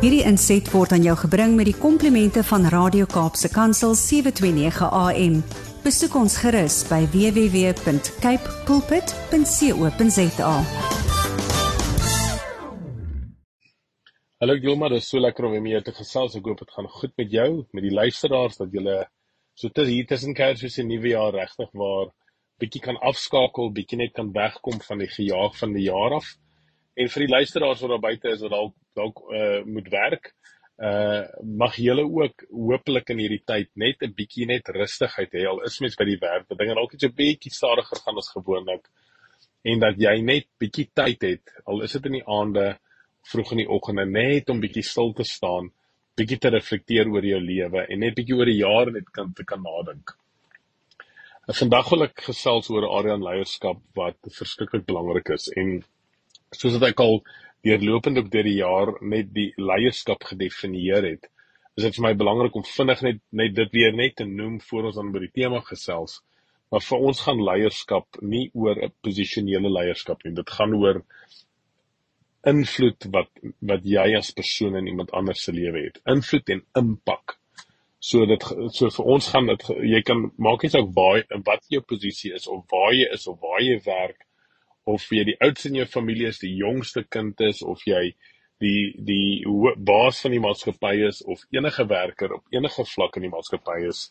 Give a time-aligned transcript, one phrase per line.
[0.00, 5.34] Hierdie inset word aan jou gebring met die komplimente van Radio Kaapse Kansel 729 AM.
[5.84, 10.54] Besoek ons gerus by www.cape pulpit.co.za.
[14.40, 16.32] Hallo Gilma, dit is so lekker om weer te gesels.
[16.40, 19.02] Ek hoop dit gaan goed met jou, met die luisteraars dat julle
[19.52, 22.08] so te hier tussen Kersfees en Nuwejaar regtig waar
[22.56, 26.38] bietjie kan afskakel, bietjie net kan wegkom van die gejaag van die jaar af.
[26.96, 30.32] En vir die luisteraars wat daar buite is wat dalk dalk uh, moet werk,
[30.80, 35.44] uh mag julle ook hopelik in hierdie tyd net 'n bietjie net rustigheid hê.
[35.48, 38.16] Al is mens by die werk, dat dinge dalk net so 'n bietjie stadiger gaan
[38.16, 38.88] as gewoonlik
[39.62, 42.78] en dat jy net bietjie tyd het, al is dit in die aande,
[43.28, 45.68] vroeg in die oggende net om bietjie stil te staan,
[46.16, 49.44] bietjie te reflekteer oor jou lewe en net bietjie oor die jare net kan te
[49.44, 50.16] kan nadink.
[51.50, 55.80] Vandag wil ek gesels oor area en leierskap wat verskriklik belangrik is en
[56.54, 57.20] soos wat ek al
[57.66, 61.28] deurlopend ook deur die jaar net die leierskap gedefinieer het,
[61.76, 64.90] is dit vir my belangrik om vinnig net net dit weer net te noem voor
[64.90, 66.20] ons dan by die tema gesels.
[66.70, 70.34] Maar vir ons gaan leierskap nie oor 'n posisionele leierskap nie.
[70.34, 71.02] Dit gaan oor
[72.46, 73.30] invloed wat
[73.60, 76.00] wat jy as persoon in iemand anders se lewe het.
[76.06, 77.36] Invloed en impak.
[78.00, 81.82] So dit so vir ons gaan dit jy kan maak nie saak waar wat jou
[81.82, 84.26] posisie is of waar jy is of waar jy werk
[84.92, 88.10] of jy die oudste in jou familie is, die jongste kind is of jy
[88.60, 89.44] die die
[89.76, 94.08] baas van die maatskappy is of enige werker op enige vlak in die maatskappy is,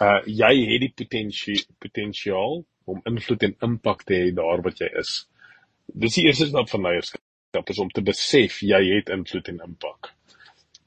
[0.00, 4.90] uh jy het die potensie potensiaal om invloed en impak te hê daar wat jy
[5.00, 5.12] is.
[5.86, 10.12] Dis die eerste stap van leierskap is om te besef jy het invloed en impak.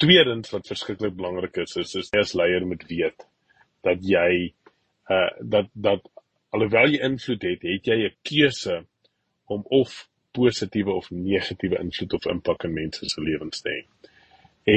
[0.01, 3.25] Tweedens wat verskriklik belangrik is, is is jy as leier moet weet
[3.85, 4.53] dat jy
[5.13, 6.05] uh dat dat
[6.55, 8.81] alhoewel jy invloed het, het jy 'n keuse
[9.47, 13.81] om of positiewe of negatiewe invloed of impak in mense se lewens te hê.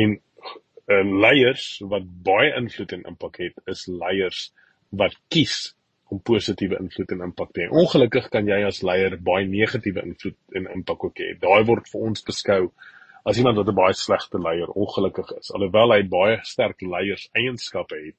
[0.00, 4.48] En uh, leiers wat baie invloed en impak het, is leiers
[5.02, 5.74] wat kies
[6.10, 7.68] om positiewe invloed en impak te hê.
[7.82, 11.34] Ongelukkig kan jy as leier baie negatiewe invloed en impak ook hê.
[11.42, 12.70] Daai word vir ons beskou
[13.28, 15.52] as iemand wat 'n baie slegte leier ongelukkig is.
[15.54, 18.16] Alhoewel hy baie sterk leiers eienskappe het,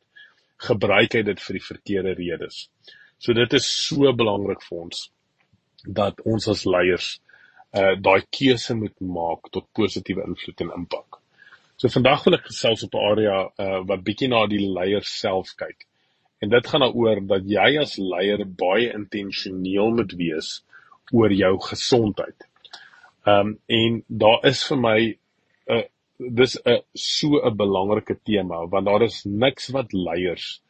[0.67, 2.69] gebruik hy dit vir die verkeerde redes.
[3.17, 5.09] So dit is so belangrik vir ons
[5.85, 7.19] dat ons as leiers
[7.71, 11.19] uh daai keuse moet maak tot positiewe invloed en impak.
[11.79, 15.55] So vandag wil ek gesels op 'n area uh wat bietjie na die leier self
[15.55, 15.87] kyk.
[16.41, 20.63] En dit gaan daaroor dat jy as leier baie intentioneel moet wees
[21.13, 22.47] oor jou gesondheid.
[23.25, 25.83] Um en daar is vir my 'n uh,
[26.17, 30.61] dis 'n uh, so 'n belangrike tema want daar is niks wat leiers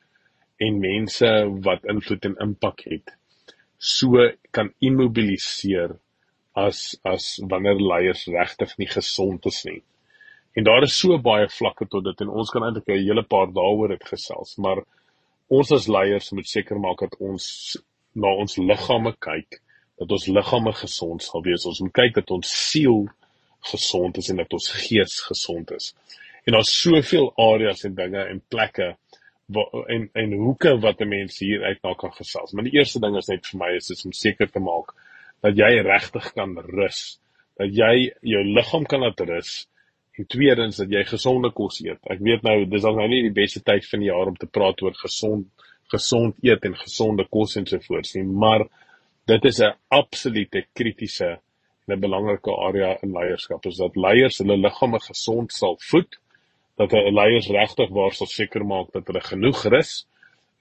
[0.59, 1.29] en mense
[1.65, 3.17] wat invloed en impak het
[3.81, 5.97] so kan immobiliseer
[6.53, 9.81] as as wanneer leiers regtig nie gesond is nie.
[10.53, 13.47] En daar is so baie vlakke tot dit en ons kan eintlik 'n hele paar
[13.47, 14.83] daaroor dit gesels, maar
[15.49, 17.77] ons as leiers moet seker maak dat ons
[18.13, 19.61] na ons liggame kyk,
[19.99, 21.65] dat ons liggame gesond sal wees.
[21.65, 23.07] Ons moet kyk dat ons siel
[23.71, 25.93] gesond is en dat ons gees gesond is.
[26.45, 28.95] En daar's soveel areas en dinge en plekke
[29.87, 32.51] en en hoeke wat 'n mens hier uit na kan gesels.
[32.51, 34.93] Maar die eerste ding is net vir my is, is om seker te maak
[35.41, 37.19] dat jy regtig kan rus,
[37.57, 39.67] dat jy jou liggaam kan laat rus
[40.17, 41.99] en tweedens dat jy gesonde kos eet.
[42.09, 44.47] Ek weet nou dis al nou nie die beste tyd van die jaar om te
[44.47, 45.47] praat oor gesond
[45.91, 48.63] gesond eet en gesonde kos en so voort nie, maar
[49.27, 51.39] dit is 'n absolute kritiese
[51.87, 56.19] en 'n belangrike area in leierskap is dat leiers hulle liggame gesond sal voed
[56.81, 59.91] dat 'n leiers regtig waar sal seker maak dat hulle genoeg rus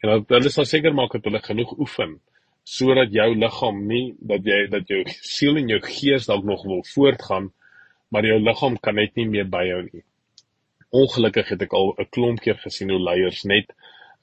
[0.03, 2.21] en dat hulle sal seker maak dat hulle genoeg oefen
[2.65, 5.03] sodat jou liggaam nie dat jy dat jou
[5.37, 7.51] siel en jou gees dalk nog wil voortgaan
[8.11, 10.03] maar jou liggaam kan net nie meer byhou nie.
[10.91, 13.71] Ongelukkig het ek al 'n klomp keer gesien hoe leiers net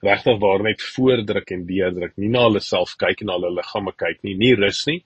[0.04, 3.94] regtig waar net voordruk en deurdruk, nie na hulle self kyk en na hulle liggame
[3.96, 5.04] kyk nie, nie rus nie.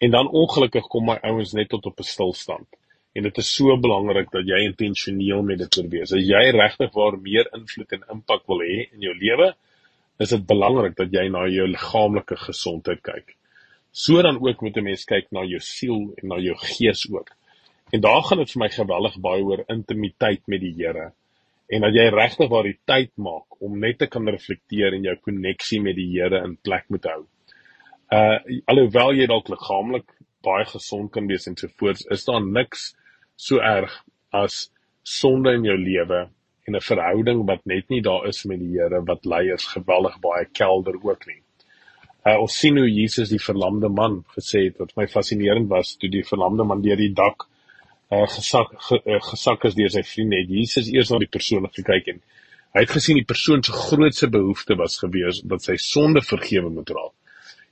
[0.00, 2.79] En dan ongelukkig kom my ouens net tot op 'n stilstand
[3.12, 6.12] en dit is so belangrik dat jy intentioneel met dit wees.
[6.14, 9.50] As jy regtig waar meer invloed en impak wil hê in jou lewe,
[10.20, 13.34] is dit belangrik dat jy na jou liggaamlike gesondheid kyk.
[13.90, 17.30] So dan ook moet 'n mens kyk na jou siel en na jou gees ook.
[17.92, 21.12] En daar gaan dit vir my geweldig baie oor intimiteit met die Here
[21.70, 25.16] en dat jy regtig waar die tyd maak om net te kan reflekteer en jou
[25.16, 27.26] koneksie met die Here in plek moet hou.
[28.10, 30.06] Uh alhoewel jy dalk liggaamlik
[30.42, 32.94] baie gesond kan wees en so voort, is daar niks
[33.46, 33.92] so erg
[34.42, 34.66] as
[35.02, 36.20] sonde in jou lewe
[36.66, 40.44] en 'n verhouding wat net nie daar is met die Here wat leiers geweldig baie
[40.52, 41.40] kelder ook nie.
[42.26, 46.10] Uh, ons sien hoe Jesus die verlamde man gesê het wat my fascinerend was toe
[46.10, 47.46] die verlamde man deur die dak
[48.10, 51.68] uh, gesak ge, uh, gesak is deur sy vriende, het Jesus eers na die persoon
[51.78, 52.20] gekyk en
[52.76, 56.92] hy het gesien die persoon se grootste behoefte was gewees dat sy sonde vergewe moet
[56.92, 57.16] raak.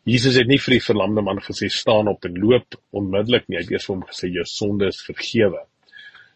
[0.09, 3.65] Jesus het nie vir die verlamde man gesê staan op en loop onmiddellik nie, hy
[3.65, 5.61] het eers vir hom gesê jou sonde is vergewe.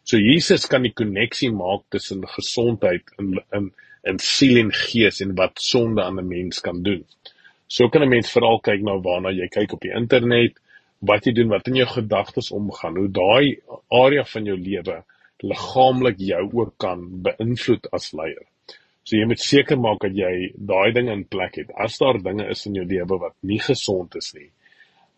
[0.05, 3.71] So Jesus kan die koneksie maak tussen gesondheid in in
[4.11, 7.05] in siel en gees en wat sonde aan 'n mens kan doen.
[7.69, 10.59] So kan 'n mens veral kyk na waarna jy kyk op die internet,
[11.01, 15.05] wat jy doen, wat in jou gedagtes omgaan, hoe daai area van jou lewe
[15.43, 18.52] liggaamlik jou ook kan beïnvloed as leier.
[19.03, 21.71] So jy moet seker maak dat jy daai ding in plek het.
[21.75, 24.49] As daar dinge is in jou lewe wat nie gesond is nie,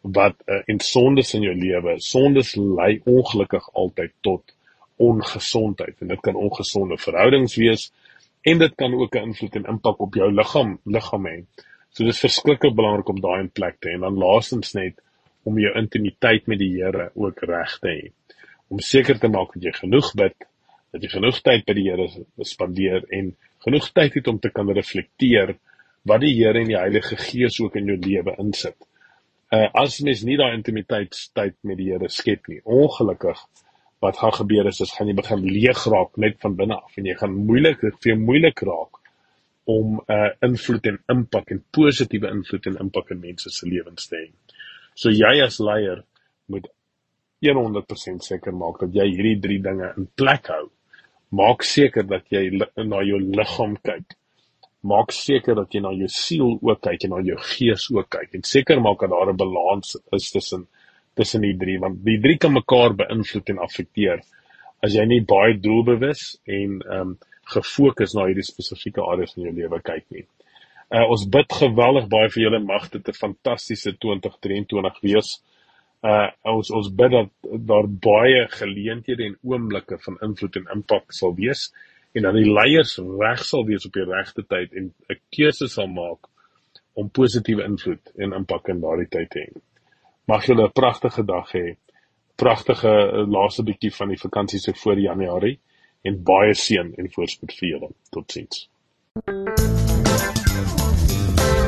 [0.04, 4.54] wat uh, en sondes in jou lewe, sondes lei ongelukkig altyd tot
[5.00, 7.88] ongesondheid en dit kan ongesonde verhoudings wees
[8.46, 11.44] en dit kan ook 'n invloed en impak op jou liggaam liggaam hê.
[11.90, 15.00] So dis verskriklik belangrik om daai in plek te hê en dan laastens net
[15.44, 18.10] om jou intimiteit met die Here ook reg te hê.
[18.68, 20.36] Om seker te maak dat jy genoeg bid,
[20.92, 22.08] dat jy genoeg tyd by die Here
[22.42, 23.34] spandeer en
[23.64, 25.56] genoeg tyd het om te kan reflekteer
[26.08, 28.76] wat die Here en die Heilige Gees ook in jou lewe insit.
[29.52, 33.40] Uh as mens nie daai intimiteitstyd met die Here skep nie, ongelukkig
[34.04, 37.08] wat gaan gebeur is, is gaan jy begin leeg raak net van binne af en
[37.08, 39.00] jy gaan moeilik vir jou moeilik raak
[39.64, 44.08] om 'n uh, invloed en impak en positiewe invloed en impak in mense se lewens
[44.08, 44.26] te hê.
[44.94, 46.04] So jy as leier
[46.46, 46.68] moet
[47.44, 50.68] 100% seker maak dat jy hierdie drie dinge in plek hou.
[51.34, 52.44] Maak seker dat jy
[52.90, 54.16] na jou liggaam kyk.
[54.84, 58.36] Maak seker dat jy na jou siel ook kyk en na jou gees ook kyk
[58.38, 60.66] en seker maak dat daar 'n balans is tussen
[61.16, 64.22] tussen die drie want die drie kan mekaar beïnvloed en affekteer
[64.82, 67.16] as jy nie baie doelbewus en ehm um,
[67.54, 70.24] gefokus na hierdie spesifieke areas in jou lewe kyk nie.
[70.92, 75.40] Uh ons bid geweldig baie vir julle mag dit 'n fantastiese 2023 wees.
[76.04, 77.30] Uh ons ons bid dat
[77.68, 81.70] daar baie geleenthede en oomblikke van invloed en impak sal wees
[82.14, 85.88] en dat die leiers reg sal wees op die regte tyd en 'n keuse sal
[85.88, 86.28] maak
[86.94, 89.62] om positiewe invloed en impak in daardie tyd te hê.
[90.30, 91.76] Mag julle 'n pragtige dag hê.
[92.36, 95.58] Pragtige eh, laaste bietjie van die vakansie se voor Januarie
[96.02, 97.90] en baie seën en voorspoed vir julle.
[98.10, 98.68] Totsiens.